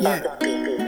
Yeah. 0.00 0.79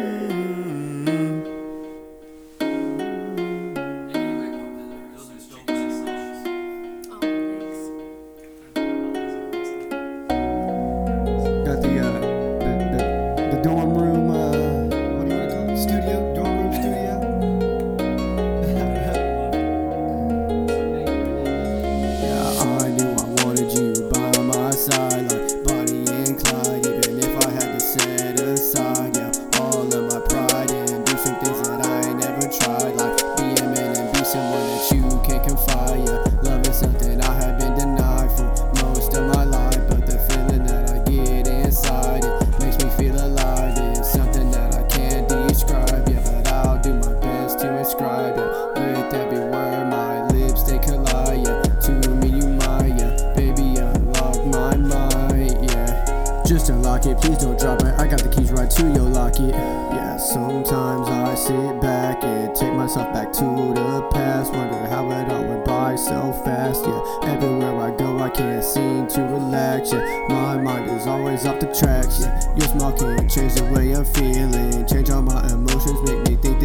Just 56.53 56.69
unlock 56.69 57.07
it, 57.07 57.19
please 57.19 57.39
don't 57.39 57.59
drop 57.59 57.81
it. 57.81 57.99
I 57.99 58.07
got 58.07 58.23
the 58.23 58.29
keys 58.29 58.53
right 58.53 58.69
to 58.69 58.83
your 58.93 59.09
locket. 59.09 59.55
Yeah, 59.55 60.19
sometimes 60.19 61.09
I 61.09 61.35
sit 61.35 61.81
back 61.81 62.23
and 62.23 62.55
take 62.55 62.75
myself 62.75 63.11
back 63.15 63.33
to 63.33 63.41
the 63.41 64.07
past. 64.13 64.53
Wonder 64.53 64.87
how 64.87 65.11
it 65.13 65.33
all 65.33 65.45
went 65.45 65.65
by 65.65 65.97
so 65.97 66.31
fast. 66.45 66.85
Yeah, 66.85 67.33
everywhere 67.33 67.81
I 67.81 67.97
go, 67.97 68.19
I 68.19 68.29
can't 68.29 68.63
seem 68.63 69.07
to 69.17 69.23
relax. 69.23 69.93
Yeah, 69.93 70.27
my 70.29 70.59
mind 70.59 70.91
is 70.91 71.07
always 71.07 71.47
off 71.47 71.59
the 71.59 71.73
tracks. 71.73 72.21
Yeah, 72.21 72.55
your 72.55 72.69
smile 72.69 72.93
can 72.93 73.27
change 73.31 73.55
the 73.55 73.65
way 73.73 73.97
I'm 73.97 74.05
feeling. 74.05 74.87
Change 74.87 75.09
all 75.09 75.23
my 75.23 75.41
emotions, 75.51 76.03
make 76.05 76.29
me 76.29 76.37
think 76.37 76.62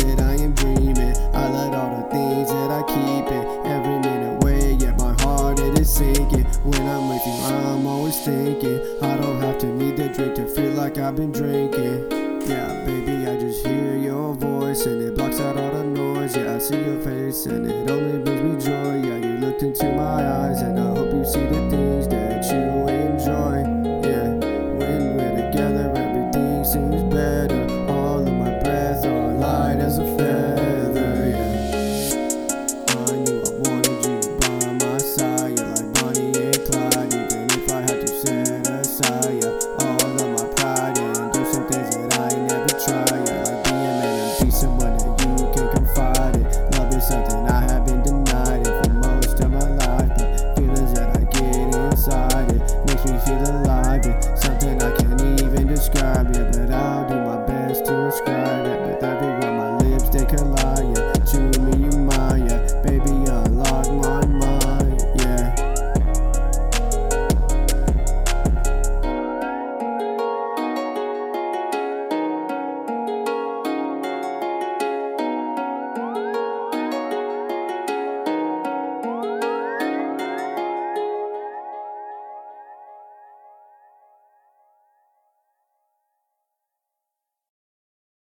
When 5.99 6.87
I'm 6.87 7.09
with 7.09 7.25
you, 7.25 7.33
I'm 7.33 7.87
always 7.87 8.23
thinking 8.23 8.79
I 9.01 9.17
don't 9.17 9.41
have 9.41 9.57
to 9.59 9.65
need 9.65 9.97
the 9.97 10.09
drink 10.09 10.35
to 10.35 10.45
feel 10.45 10.73
like 10.73 10.99
I've 10.99 11.15
been 11.15 11.31
drinking. 11.31 12.11
Yeah, 12.47 12.85
baby, 12.85 13.25
I 13.25 13.35
just 13.39 13.65
hear 13.65 13.97
your 13.97 14.35
voice 14.35 14.85
and 14.85 15.01
it 15.01 15.15
blocks 15.15 15.39
out 15.39 15.57
all 15.57 15.71
the 15.71 15.83
noise. 15.83 16.37
Yeah, 16.37 16.53
I 16.53 16.59
see 16.59 16.79
your 16.79 17.01
face 17.01 17.47
and 17.47 17.65
it 17.65 17.89
only 17.89 18.19
brings 18.19 18.63
me 18.63 18.71
joy. 18.71 19.07
Yeah, 19.07 19.17
you 19.17 19.37
looked 19.39 19.63
into 19.63 19.85
my 19.85 20.23
eyes 20.45 20.61
and 20.61 20.76